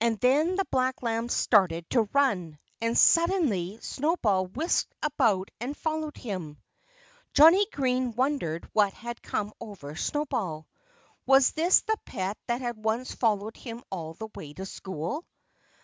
[0.00, 2.60] And then the black lamb started to run.
[2.80, 6.62] And suddenly Snowball whisked about and followed him.
[7.34, 10.68] Johnnie Green wondered what had come over Snowball.
[11.26, 15.26] Was this the pet that had once followed him all the way to school?